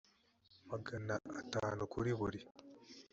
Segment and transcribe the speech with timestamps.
[0.69, 2.39] magana atanu kuri buri